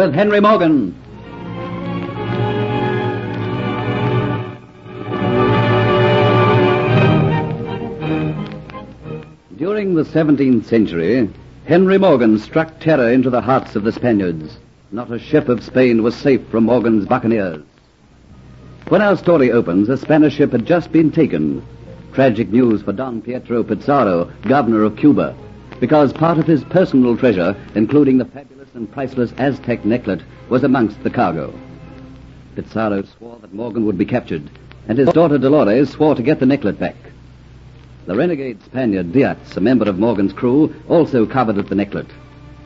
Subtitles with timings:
[0.00, 0.94] with Henry Morgan.
[9.58, 11.28] During the 17th century,
[11.66, 14.56] Henry Morgan struck terror into the hearts of the Spaniards.
[14.90, 17.62] Not a ship of Spain was safe from Morgan's buccaneers.
[18.88, 21.62] When our story opens, a Spanish ship had just been taken.
[22.14, 25.36] Tragic news for Don Pietro Pizarro, governor of Cuba,
[25.78, 31.02] because part of his personal treasure, including the fabulous and priceless Aztec necklet, was amongst
[31.02, 31.52] the cargo.
[32.54, 34.48] Pizarro swore that Morgan would be captured,
[34.88, 36.96] and his daughter Dolores swore to get the necklet back.
[38.06, 42.08] The renegade Spaniard Diaz, a member of Morgan's crew, also coveted the necklet,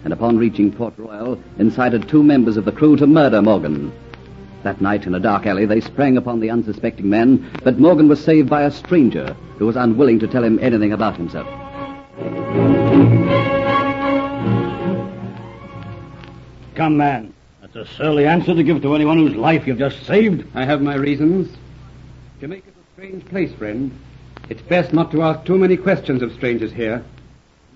[0.05, 3.93] and upon reaching Port Royal, incited two members of the crew to murder Morgan.
[4.63, 8.23] That night, in a dark alley, they sprang upon the unsuspecting man, but Morgan was
[8.23, 11.49] saved by a stranger who was unwilling to tell him anything about himself.
[16.75, 17.33] Come, man.
[17.61, 20.45] That's a surly answer to give to anyone whose life you've just saved.
[20.55, 21.57] I have my reasons.
[22.41, 23.97] Jamaica's a strange place, friend.
[24.49, 27.05] It's best not to ask too many questions of strangers here.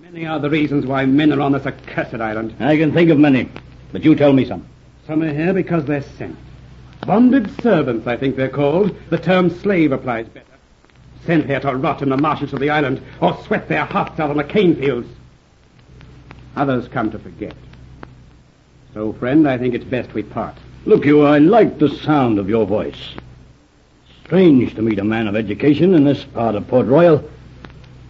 [0.01, 2.55] Many are the reasons why men are on this accursed island.
[2.59, 3.49] I can think of many,
[3.91, 4.67] but you tell me some.
[5.07, 6.37] Some are here because they're sent.
[7.05, 8.95] Bonded servants, I think they're called.
[9.09, 10.45] The term slave applies better.
[11.25, 14.29] Sent here to rot in the marshes of the island or sweat their hearts out
[14.29, 15.07] on the cane fields.
[16.55, 17.55] Others come to forget.
[18.93, 20.55] So, friend, I think it's best we part.
[20.85, 23.15] Look, you, I like the sound of your voice.
[24.25, 27.27] Strange to meet a man of education in this part of Port Royal.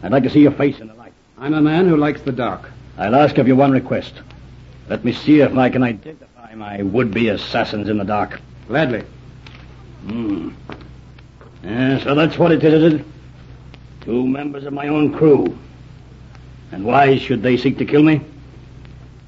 [0.02, 1.14] I'd like to see your face in the light.
[1.38, 2.70] I'm a man who likes the dark.
[2.98, 4.14] I'll ask of you one request.
[4.88, 8.40] Let me see if I can identify my would-be assassins in the dark.
[8.68, 9.04] Gladly.
[10.08, 10.50] Hmm.
[11.64, 13.06] Yeah, so that's what it is, is it?
[14.02, 15.58] Two members of my own crew.
[16.72, 18.22] And why should they seek to kill me?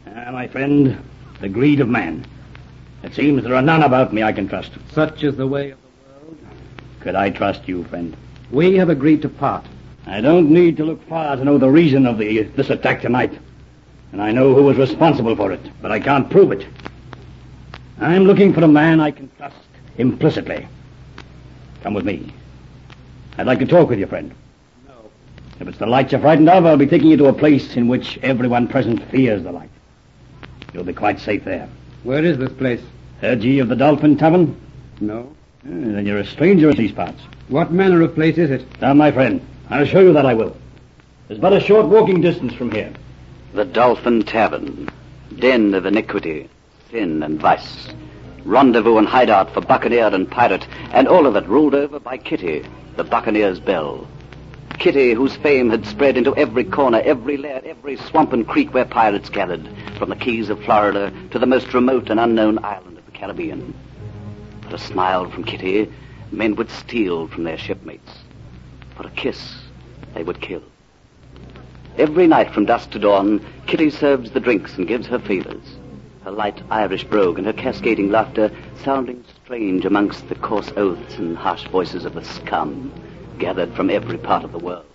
[0.08, 0.98] Ah, my friend,
[1.42, 2.26] the greed of man.
[3.04, 4.72] It seems there are none about me I can trust.
[4.94, 6.38] Such is the way of the world.
[7.00, 8.16] Could I trust you, friend?
[8.52, 9.66] We have agreed to part.
[10.06, 13.38] I don't need to look far to know the reason of the this attack tonight.
[14.12, 16.66] And I know who was responsible for it, but I can't prove it.
[18.00, 19.56] I'm looking for a man I can trust
[19.98, 20.68] implicitly.
[21.82, 22.34] Come with me.
[23.38, 24.34] I'd like to talk with you, friend.
[24.88, 24.94] No.
[25.60, 27.88] If it's the light you're frightened of, I'll be taking you to a place in
[27.88, 29.70] which everyone present fears the light.
[30.74, 31.68] You'll be quite safe there.
[32.04, 32.82] Where is this place?
[33.20, 34.60] Heard ye of the Dolphin Tavern?
[35.00, 35.36] No.
[35.64, 37.22] Ah, then you're a stranger in these parts.
[37.50, 38.66] What manner of place is it?
[38.82, 40.56] Now, my friend, I'll show you that I will.
[41.28, 42.92] There's but a short walking distance from here.
[43.54, 44.90] The Dolphin Tavern,
[45.38, 46.50] den of iniquity,
[46.90, 47.90] sin and vice,
[48.44, 52.66] rendezvous and hideout for buccaneer and pirate, and all of it ruled over by Kitty,
[52.96, 54.08] the buccaneer's belle.
[54.82, 58.84] Kitty, whose fame had spread into every corner, every lair, every swamp and creek where
[58.84, 59.70] pirates gathered,
[60.00, 63.76] from the keys of Florida to the most remote and unknown island of the Caribbean.
[64.68, 65.94] For a smile from Kitty,
[66.32, 68.12] men would steal from their shipmates.
[68.98, 69.56] For a kiss,
[70.16, 70.64] they would kill.
[72.00, 75.78] Every night from dusk to dawn, Kitty serves the drinks and gives her favors.
[76.24, 78.50] Her light Irish brogue and her cascading laughter
[78.84, 82.92] sounding strange amongst the coarse oaths and harsh voices of the scum
[83.42, 84.86] gathered from every part of the world.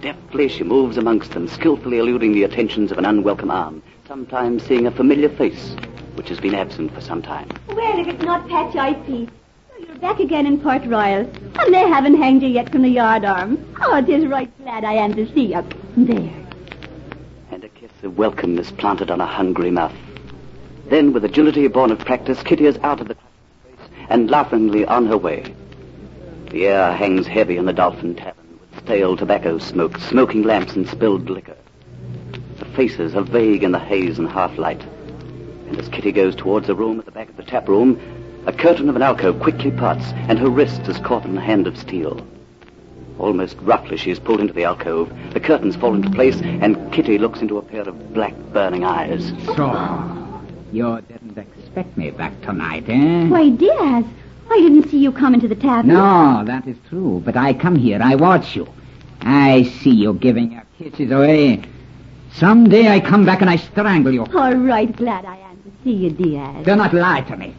[0.00, 4.86] Deftly she moves amongst them, skillfully eluding the attentions of an unwelcome arm, sometimes seeing
[4.86, 5.74] a familiar face
[6.14, 7.48] which has been absent for some time.
[7.66, 9.28] Well, if it's not Patch IP.
[9.28, 12.88] So you're back again in Port Royal, and they haven't hanged you yet from the
[12.88, 13.58] yard arm.
[13.82, 15.64] Oh, it is right glad I am to see you.
[15.96, 16.46] There.
[17.50, 19.96] and a kiss of welcome is planted on a hungry mouth.
[20.86, 25.06] Then, with agility born of practice, Kitty is out of the place and laughingly on
[25.06, 25.52] her way.
[26.50, 30.88] The air hangs heavy in the Dolphin Tavern with stale tobacco smoke, smoking lamps, and
[30.88, 31.56] spilled liquor.
[32.58, 34.82] The faces are vague in the haze and half light.
[35.68, 38.00] And as Kitty goes towards a room at the back of the tap room,
[38.46, 41.66] a curtain of an alcove quickly parts, and her wrist is caught in a hand
[41.66, 42.26] of steel.
[43.18, 45.12] Almost roughly, she is pulled into the alcove.
[45.34, 49.34] The curtains fall into place, and Kitty looks into a pair of black, burning eyes.
[49.54, 50.42] So,
[50.72, 53.28] you didn't expect me back tonight, eh?
[53.28, 54.04] Why, Diaz,
[54.50, 55.88] I didn't see you come into the tavern.
[55.88, 57.22] No, that is true.
[57.24, 58.66] But I come here, I watch you.
[59.20, 61.62] I see you giving your kisses away.
[62.32, 64.24] Someday I come back and I strangle you.
[64.24, 66.64] All right, glad I am to see you, Diaz.
[66.64, 67.54] Do not lie to me.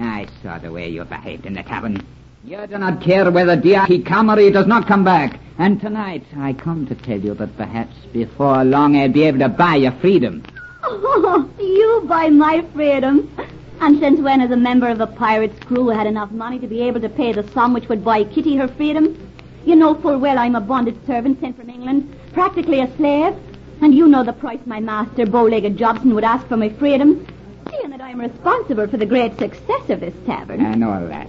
[0.00, 2.04] I saw the way you behaved in the tavern.
[2.44, 5.38] You do not care whether Diaz he come or he does not come back.
[5.58, 9.48] And tonight I come to tell you that perhaps before long I'll be able to
[9.48, 10.42] buy your freedom.
[10.82, 13.30] Oh, you buy my freedom.
[13.80, 16.82] And since when has a member of a pirate's crew had enough money to be
[16.82, 19.30] able to pay the sum which would buy Kitty her freedom?
[19.66, 23.34] You know full well I'm a bonded servant sent from England, practically a slave.
[23.82, 27.26] And you know the price my master, bow-legged Jobson, would ask for my freedom.
[27.70, 30.64] seeing that I'm responsible for the great success of this tavern.
[30.64, 31.28] And all that.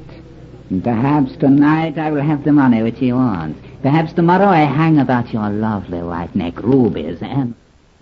[0.69, 3.59] And perhaps tonight I will have the money which he wants.
[3.81, 7.53] Perhaps tomorrow I hang about your lovely white neck rubies, and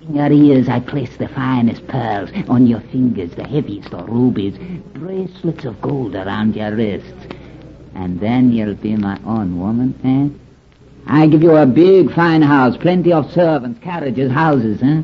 [0.08, 4.58] in your ears I place the finest pearls, on your fingers the heaviest of rubies,
[4.94, 7.28] bracelets of gold around your wrists.
[7.96, 10.40] And then you'll be my own woman, eh?
[11.06, 15.02] I give you a big, fine house, plenty of servants, carriages, houses, eh?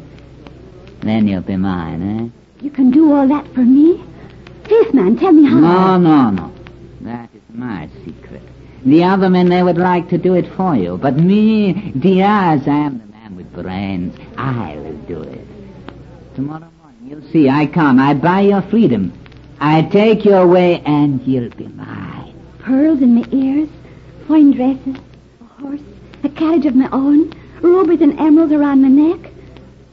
[1.01, 2.63] Then you'll be mine, eh?
[2.63, 4.03] You can do all that for me?
[4.63, 5.59] This man, tell me how.
[5.59, 6.53] No, no, no.
[7.01, 8.41] That is my secret.
[8.85, 10.97] The other men, they would like to do it for you.
[10.97, 13.08] But me, Diaz, I am the
[13.55, 14.19] man with brains.
[14.37, 15.47] I will do it.
[16.35, 17.49] Tomorrow morning, you'll see.
[17.49, 17.99] I come.
[17.99, 19.13] I buy your freedom.
[19.59, 22.33] I take you away, and you'll be mine.
[22.59, 23.69] Pearls in my ears,
[24.27, 24.95] fine dresses,
[25.41, 25.81] a horse,
[26.23, 29.31] a carriage of my own, rubies and emeralds around my neck.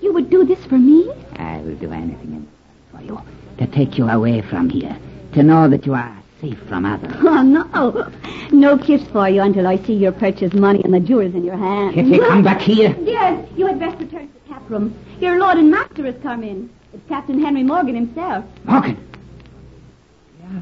[0.01, 1.11] You would do this for me?
[1.37, 2.47] I will do anything
[2.93, 3.21] for you.
[3.59, 4.97] To take you away from here.
[5.33, 7.13] To know that you are safe from others.
[7.17, 8.13] Oh, no.
[8.53, 11.57] No kiss for you until I see your purchase money and the jewels in your
[11.57, 11.95] hand.
[11.95, 12.95] Kitty, come back here.
[13.03, 14.95] Yes, you had best return to the tap room.
[15.21, 16.71] Your lord and master has come in.
[16.93, 18.45] It's Captain Henry Morgan himself.
[18.65, 18.97] Morgan.
[20.41, 20.61] Yeah.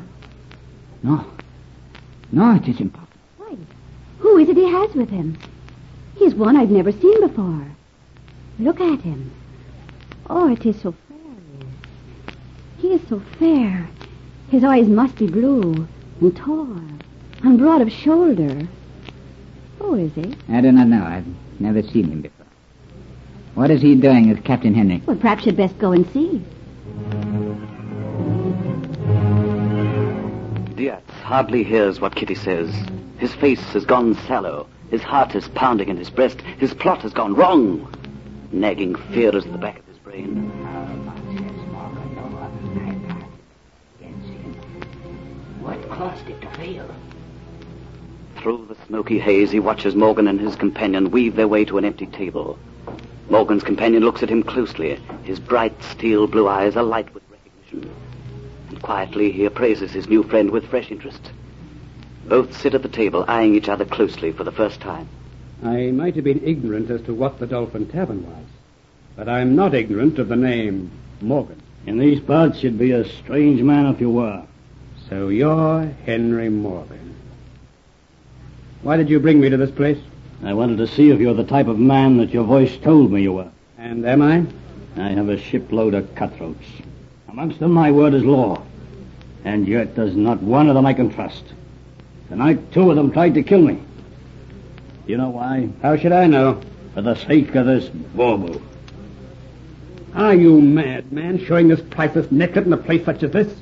[1.02, 1.26] No.
[2.32, 3.08] No, it is impossible.
[3.38, 3.56] Why?
[4.18, 5.36] Who is it he has with him?
[6.16, 7.66] He's one I've never seen before.
[8.58, 9.32] Look at him.
[10.30, 11.66] Oh, it is so fair.
[12.78, 13.88] He is so fair.
[14.50, 15.86] His eyes must be blue
[16.20, 16.78] and tall
[17.42, 18.68] and broad of shoulder.
[19.78, 20.34] Who is he?
[20.48, 21.02] I do not know.
[21.04, 21.26] I've
[21.60, 22.46] never seen him before.
[23.54, 25.02] What is he doing with Captain Henry?
[25.06, 26.42] Well, perhaps you'd best go and see.
[30.74, 32.74] Diaz hardly hears what Kitty says.
[33.18, 34.66] His face has gone sallow.
[34.90, 36.40] His heart is pounding in his breast.
[36.58, 37.92] His plot has gone wrong.
[38.52, 40.43] Nagging fear is at the back of his brain.
[45.94, 46.92] What caused it to fail?
[48.38, 51.84] Through the smoky haze, he watches Morgan and his companion weave their way to an
[51.84, 52.58] empty table.
[53.30, 54.98] Morgan's companion looks at him closely.
[55.22, 57.94] His bright steel blue eyes alight with recognition.
[58.70, 61.30] And quietly he appraises his new friend with fresh interest.
[62.26, 65.08] Both sit at the table, eyeing each other closely for the first time.
[65.62, 68.46] I might have been ignorant as to what the Dolphin Tavern was,
[69.14, 71.62] but I'm not ignorant of the name Morgan.
[71.86, 74.44] In these parts, you'd be a strange man if you were.
[75.08, 77.14] So you're Henry Morgan.
[78.82, 79.98] Why did you bring me to this place?
[80.42, 83.22] I wanted to see if you're the type of man that your voice told me
[83.22, 83.50] you were.
[83.76, 84.46] And am I?
[84.96, 86.64] I have a shipload of cutthroats.
[87.28, 88.62] Amongst them, my word is law.
[89.44, 91.44] And yet there's not one of them I can trust.
[92.28, 93.82] Tonight, two of them tried to kill me.
[95.06, 95.68] You know why?
[95.82, 96.62] How should I know?
[96.94, 98.62] For the sake of this bauble.
[100.14, 103.54] Are you mad, man, showing this priceless necklet in a place such as this?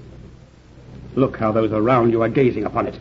[1.14, 2.98] Look how those around you are gazing upon it.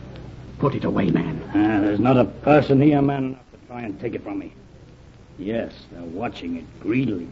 [0.58, 1.42] Put it away, man.
[1.48, 4.52] Ah, there's not a person here man enough to try and take it from me.
[5.38, 7.26] Yes, they're watching it greedily,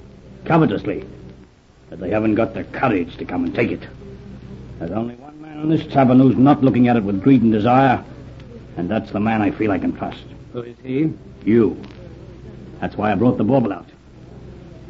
[0.45, 1.05] covetously,
[1.91, 3.83] but they haven't got the courage to come and take it.
[4.79, 7.53] There's only one man in this tavern who's not looking at it with greed and
[7.53, 8.03] desire,
[8.77, 10.25] and that's the man I feel I can trust.
[10.55, 11.13] Who is he?
[11.45, 11.81] You.
[12.81, 13.87] That's why I brought the bauble out.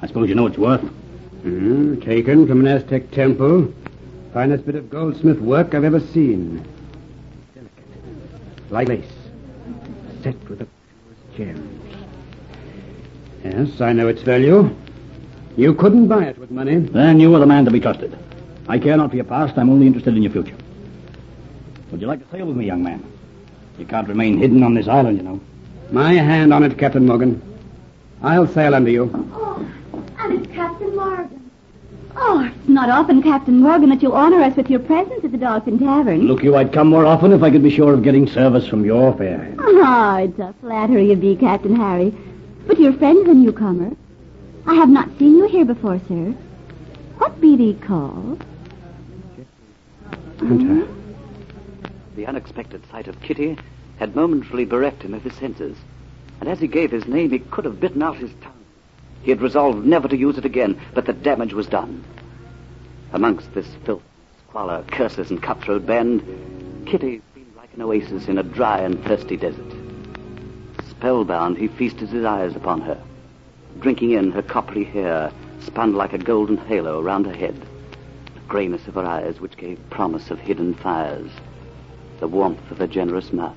[0.01, 0.81] I suppose you know its worth.
[0.81, 3.75] Hmm, taken from an Aztec temple.
[4.33, 6.65] Finest bit of goldsmith work I've ever seen.
[7.55, 8.71] Delicate.
[8.71, 9.13] Like lace.
[10.23, 10.69] Set with the
[11.37, 11.97] purest gems.
[13.45, 14.75] Yes, I know its value.
[15.57, 16.77] You couldn't buy it with money.
[16.77, 18.17] Then you are the man to be trusted.
[18.69, 19.59] I care not for your past.
[19.59, 20.57] I'm only interested in your future.
[21.91, 23.05] Would you like to sail with me, young man?
[23.79, 25.41] You can't remain hidden on this island, you know.
[25.91, 27.43] My hand on it, Captain Morgan.
[28.23, 29.11] I'll sail under you.
[29.35, 29.67] Oh,
[30.19, 31.51] and it's Captain Morgan.
[32.15, 35.39] Oh, it's not often, Captain Morgan, that you honor us with your presence at the
[35.39, 36.23] Dolphin Tavern.
[36.23, 38.85] Look, you, I'd come more often if I could be sure of getting service from
[38.85, 42.15] your fair Ah, Oh, it's a flattery of thee, Captain Harry.
[42.67, 43.91] But your friend is a newcomer.
[44.67, 46.35] I have not seen you here before, sir.
[47.19, 48.45] What be thee called?
[50.39, 50.87] Hunter.
[52.17, 53.59] The unexpected sight of Kitty
[53.99, 55.77] had momentarily bereft him of his senses,
[56.41, 58.53] and as he gave his name, he could have bitten out his tongue.
[59.23, 62.03] He had resolved never to use it again, but the damage was done.
[63.13, 64.03] Amongst this filth,
[64.47, 66.23] squalor, curses, and cutthroat band,
[66.87, 69.73] Kitty seemed like an oasis in a dry and thirsty desert.
[70.89, 73.03] Spellbound, he feasted his eyes upon her,
[73.81, 77.61] drinking in her coppery hair, spun like a golden halo round her head,
[78.35, 81.31] the grayness of her eyes, which gave promise of hidden fires,
[82.21, 83.57] the warmth of her generous mouth,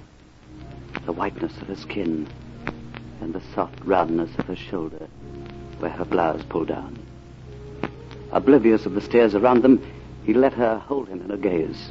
[1.05, 2.27] the whiteness of her skin,
[3.21, 5.07] and the soft roundness of her shoulder,
[5.77, 6.97] where her blouse pulled down.
[8.33, 9.79] Oblivious of the stares around them,
[10.23, 11.89] He let her hold him in her gaze,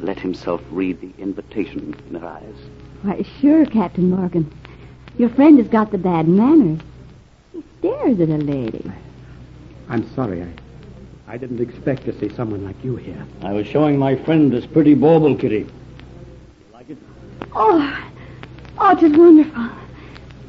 [0.00, 2.56] let himself read the invitation in her eyes.
[3.02, 4.52] Why, sure, Captain Morgan.
[5.16, 6.80] Your friend has got the bad manners.
[7.52, 8.90] He stares at a lady.
[9.88, 10.42] I'm sorry.
[10.42, 10.48] I,
[11.28, 13.24] I didn't expect to see someone like you here.
[13.42, 15.58] I was showing my friend this pretty bauble, Kitty.
[15.58, 15.66] You
[16.72, 16.98] like it?
[17.54, 18.10] Oh,
[18.78, 19.68] oh, it is wonderful.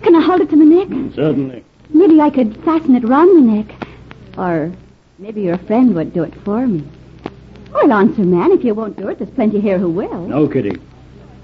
[0.01, 1.13] Can I hold it to my neck?
[1.13, 1.63] Certainly.
[1.89, 3.87] Maybe I could fasten it round my neck.
[4.37, 4.71] Or
[5.17, 6.83] maybe your friend would do it for me.
[7.71, 10.27] Well, answer, man, if you won't do it, there's plenty here who will.
[10.27, 10.79] No, Kitty.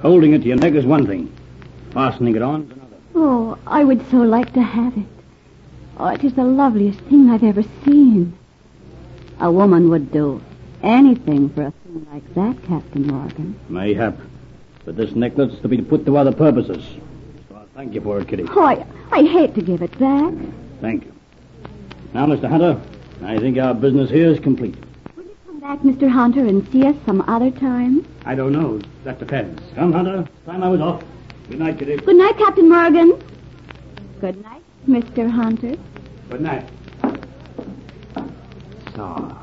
[0.01, 1.35] Holding it to your neck is one thing.
[1.93, 2.95] Fastening it on is another.
[3.15, 5.05] Oh, I would so like to have it.
[5.97, 8.37] Oh, it is the loveliest thing I've ever seen.
[9.39, 10.41] A woman would do
[10.81, 13.59] anything for a thing like that, Captain Morgan.
[13.69, 14.17] Mayhap.
[14.85, 16.83] But this necklace's to be put to other purposes.
[17.49, 18.45] So I'll thank you for it, Kitty.
[18.49, 20.33] Oh, I, I hate to give it back.
[20.79, 21.13] Thank you.
[22.13, 22.49] Now, Mr.
[22.49, 22.81] Hunter,
[23.23, 24.75] I think our business here is complete.
[25.15, 26.09] Will you come back, Mr.
[26.09, 28.05] Hunter, and see us some other time?
[28.25, 28.81] I don't know.
[29.03, 29.61] That depends.
[29.75, 30.27] Come, Hunter.
[30.45, 31.03] Time I was off.
[31.49, 31.97] Good night, Kitty.
[31.97, 33.21] Good night, Captain Morgan.
[34.19, 35.29] Good night, Mr.
[35.29, 35.75] Hunter.
[36.29, 36.67] Good night.
[38.95, 39.37] So,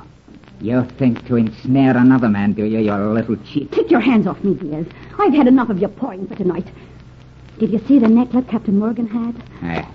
[0.60, 3.70] you think to ensnare another man, do you, you little cheat?
[3.70, 4.86] Take your hands off me, Diaz.
[5.18, 6.66] I've had enough of your pawing for tonight.
[7.58, 9.42] Did you see the necklet Captain Morgan had?
[9.62, 9.88] I,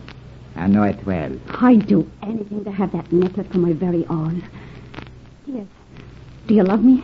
[0.55, 1.31] I know it well.
[1.61, 4.43] I'd do anything to have that necklace for my very own.
[5.45, 5.65] Yes.
[6.47, 7.03] do you love me?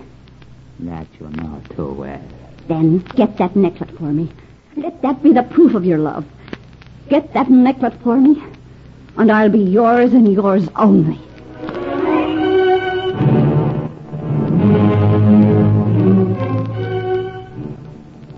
[0.79, 2.21] That you know too well.
[2.67, 4.31] Then get that necklace for me.
[4.75, 6.25] Let that be the proof of your love.
[7.09, 8.41] Get that necklace for me,
[9.17, 11.19] and I'll be yours and yours only.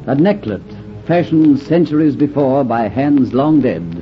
[0.08, 0.64] A necklet,
[1.06, 4.01] fashioned centuries before by hands long dead,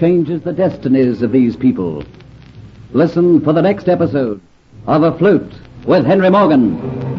[0.00, 2.02] changes the destinies of these people.
[2.92, 4.40] Listen for the next episode
[4.86, 5.52] of Afloat
[5.84, 7.09] with Henry Morgan.